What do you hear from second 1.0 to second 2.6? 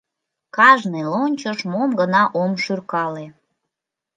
лончыш мом гына ом